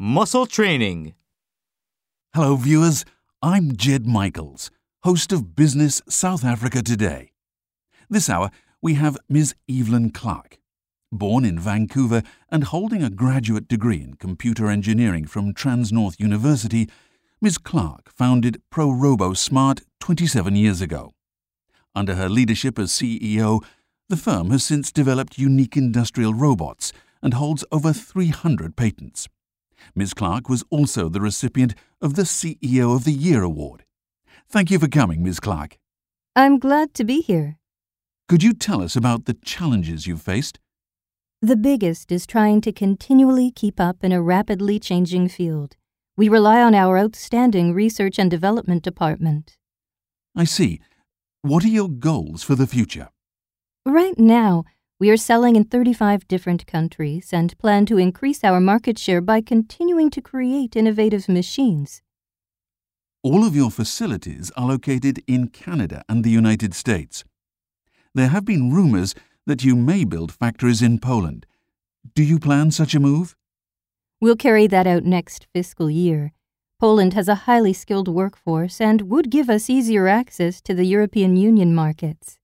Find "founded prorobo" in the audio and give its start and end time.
18.12-19.36